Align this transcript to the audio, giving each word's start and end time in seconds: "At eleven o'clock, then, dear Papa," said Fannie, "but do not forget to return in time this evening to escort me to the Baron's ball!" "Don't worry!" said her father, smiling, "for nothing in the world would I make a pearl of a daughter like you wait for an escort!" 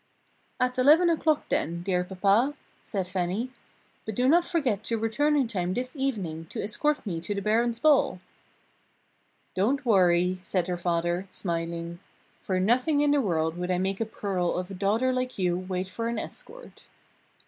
"At 0.59 0.79
eleven 0.79 1.11
o'clock, 1.11 1.47
then, 1.49 1.83
dear 1.83 2.03
Papa," 2.03 2.55
said 2.81 3.05
Fannie, 3.05 3.51
"but 4.03 4.15
do 4.15 4.27
not 4.27 4.43
forget 4.43 4.81
to 4.85 4.97
return 4.97 5.35
in 5.35 5.47
time 5.47 5.75
this 5.75 5.95
evening 5.95 6.47
to 6.47 6.59
escort 6.63 7.05
me 7.05 7.21
to 7.21 7.35
the 7.35 7.41
Baron's 7.43 7.77
ball!" 7.77 8.19
"Don't 9.53 9.85
worry!" 9.85 10.39
said 10.41 10.65
her 10.67 10.75
father, 10.75 11.27
smiling, 11.29 11.99
"for 12.41 12.59
nothing 12.59 13.01
in 13.01 13.11
the 13.11 13.21
world 13.21 13.55
would 13.57 13.69
I 13.69 13.77
make 13.77 14.01
a 14.01 14.05
pearl 14.07 14.53
of 14.57 14.71
a 14.71 14.73
daughter 14.73 15.13
like 15.13 15.37
you 15.37 15.55
wait 15.55 15.87
for 15.87 16.07
an 16.07 16.17
escort!" 16.17 16.85